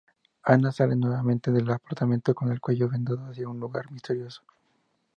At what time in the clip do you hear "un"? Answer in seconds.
3.47-3.59